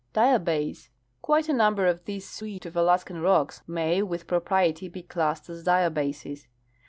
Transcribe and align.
Diabase. 0.15 0.89
Quite 1.21 1.47
a 1.47 1.53
number 1.53 1.85
of 1.85 2.05
this 2.05 2.27
suite 2.27 2.65
of 2.65 2.75
Alaskan 2.75 3.21
rocks 3.21 3.61
may 3.67 4.01
with 4.01 4.25
pro 4.25 4.41
priety 4.41 4.91
be 4.91 5.03
classed 5.03 5.47
as 5.47 5.63
diabases. 5.63 6.47